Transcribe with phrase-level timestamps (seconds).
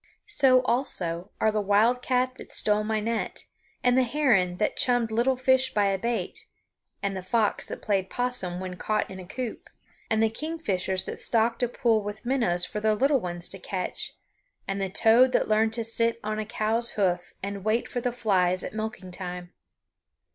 [0.25, 3.45] So also are the wildcat that stole my net,
[3.83, 6.47] and the heron that chummed little fish by a bait,
[7.03, 9.69] and the fox that played possum when caught in a coop,
[10.09, 14.15] and the kingfishers that stocked a pool with minnows for their little ones to catch,
[14.67, 18.11] and the toad that learned to sit on a cow's hoof and wait for the
[18.11, 19.53] flies at milking time.